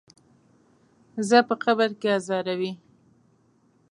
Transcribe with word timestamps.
زه 1.27 1.37
په 1.47 1.55
قبر 1.63 1.89
کې 1.99 2.09
ازاروي. 2.17 2.71